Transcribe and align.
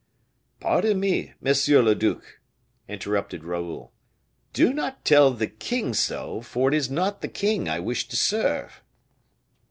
"Pardon 0.59 0.99
me, 0.99 1.33
monsieur 1.41 1.83
le 1.83 1.93
duc," 1.93 2.39
interrupted 2.89 3.43
Raoul, 3.43 3.91
"do 4.51 4.73
not 4.73 5.05
tell 5.05 5.29
the 5.29 5.45
king 5.45 5.93
so, 5.93 6.41
for 6.41 6.69
it 6.69 6.73
is 6.73 6.89
not 6.89 7.21
the 7.21 7.27
king 7.27 7.69
I 7.69 7.79
wish 7.79 8.07
to 8.07 8.15
serve." 8.15 8.81